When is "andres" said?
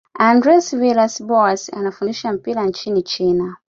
0.27-0.65